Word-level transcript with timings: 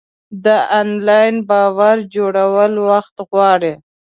د 0.43 0.45
انلاین 0.79 1.35
باور 1.49 1.97
جوړول 2.15 2.73
وخت 2.89 3.15
غواړي. 3.29 3.73